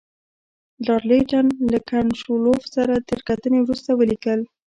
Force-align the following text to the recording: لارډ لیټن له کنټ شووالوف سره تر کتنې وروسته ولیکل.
لارډ 0.85 1.03
لیټن 1.09 1.45
له 1.71 1.79
کنټ 1.89 2.11
شووالوف 2.21 2.61
سره 2.75 2.93
تر 3.09 3.19
کتنې 3.29 3.59
وروسته 3.61 3.89
ولیکل. 3.93 4.39